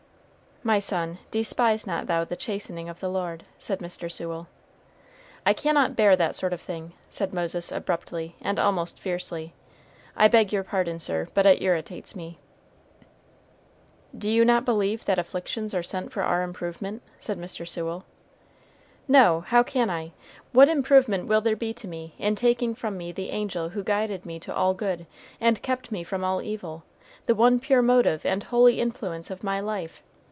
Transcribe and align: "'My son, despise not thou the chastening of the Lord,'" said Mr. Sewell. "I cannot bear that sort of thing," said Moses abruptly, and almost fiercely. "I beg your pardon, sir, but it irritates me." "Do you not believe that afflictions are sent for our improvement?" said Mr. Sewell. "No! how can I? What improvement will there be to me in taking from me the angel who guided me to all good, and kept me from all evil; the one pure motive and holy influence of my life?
"'My 0.63 0.77
son, 0.77 1.17
despise 1.31 1.87
not 1.87 2.05
thou 2.05 2.23
the 2.23 2.35
chastening 2.35 2.87
of 2.87 2.99
the 2.99 3.09
Lord,'" 3.09 3.45
said 3.57 3.79
Mr. 3.79 4.11
Sewell. 4.11 4.47
"I 5.43 5.53
cannot 5.53 5.95
bear 5.95 6.15
that 6.15 6.35
sort 6.35 6.53
of 6.53 6.61
thing," 6.61 6.93
said 7.09 7.33
Moses 7.33 7.71
abruptly, 7.71 8.35
and 8.39 8.59
almost 8.59 8.99
fiercely. 8.99 9.55
"I 10.15 10.27
beg 10.27 10.53
your 10.53 10.63
pardon, 10.63 10.99
sir, 10.99 11.29
but 11.33 11.47
it 11.47 11.63
irritates 11.63 12.15
me." 12.15 12.37
"Do 14.15 14.29
you 14.29 14.45
not 14.45 14.63
believe 14.63 15.03
that 15.05 15.17
afflictions 15.17 15.73
are 15.73 15.81
sent 15.81 16.11
for 16.11 16.21
our 16.21 16.43
improvement?" 16.43 17.01
said 17.17 17.39
Mr. 17.39 17.67
Sewell. 17.67 18.05
"No! 19.07 19.39
how 19.39 19.63
can 19.63 19.89
I? 19.89 20.11
What 20.51 20.69
improvement 20.69 21.25
will 21.25 21.41
there 21.41 21.55
be 21.55 21.73
to 21.73 21.87
me 21.87 22.13
in 22.19 22.35
taking 22.35 22.75
from 22.75 22.99
me 22.99 23.11
the 23.11 23.31
angel 23.31 23.69
who 23.69 23.81
guided 23.83 24.27
me 24.27 24.39
to 24.41 24.53
all 24.53 24.75
good, 24.75 25.07
and 25.39 25.59
kept 25.63 25.91
me 25.91 26.03
from 26.03 26.23
all 26.23 26.39
evil; 26.39 26.83
the 27.25 27.33
one 27.33 27.59
pure 27.59 27.81
motive 27.81 28.27
and 28.27 28.43
holy 28.43 28.79
influence 28.79 29.31
of 29.31 29.43
my 29.43 29.59
life? 29.59 30.03